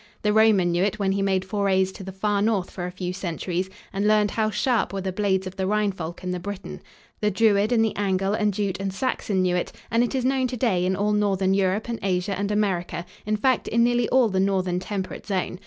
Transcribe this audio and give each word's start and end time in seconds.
The 0.23 0.33
Roman 0.33 0.71
knew 0.71 0.81
it 0.83 0.97
when 0.97 1.11
he 1.11 1.21
made 1.21 1.45
forays 1.45 1.91
to 1.91 2.03
the 2.03 2.11
far 2.11 2.41
north 2.41 2.71
for 2.71 2.87
a 2.87 2.91
few 2.91 3.13
centuries 3.13 3.69
and 3.93 4.07
learned 4.07 4.31
how 4.31 4.49
sharp 4.49 4.91
were 4.93 5.01
the 5.01 5.11
blades 5.11 5.45
of 5.45 5.57
the 5.57 5.67
Rhine 5.67 5.91
folk 5.91 6.23
and 6.23 6.33
the 6.33 6.39
Briton. 6.39 6.81
The 7.19 7.29
Druid 7.29 7.71
and 7.71 7.85
the 7.85 7.95
Angle 7.95 8.33
and 8.33 8.51
Jute 8.51 8.79
and 8.79 8.91
Saxon 8.91 9.43
knew 9.43 9.55
it, 9.55 9.71
and 9.91 10.03
it 10.03 10.15
is 10.15 10.25
known 10.25 10.47
to 10.47 10.57
day 10.57 10.87
in 10.87 10.95
all 10.95 11.11
northern 11.13 11.53
Europe 11.53 11.87
and 11.87 11.99
Asia 12.01 12.35
and 12.35 12.49
America, 12.49 13.05
in 13.27 13.37
fact, 13.37 13.67
in 13.67 13.83
nearly 13.83 14.09
all 14.09 14.27
the 14.29 14.39
northern 14.39 14.79
temperate 14.79 15.27
zone. 15.27 15.59